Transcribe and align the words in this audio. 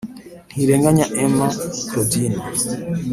Ntirenganya 0.53 1.05
Emma 1.23 1.47
Claudine 1.87 2.41